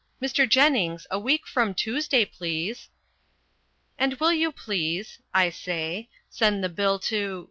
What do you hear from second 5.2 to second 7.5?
I say, "send the bill to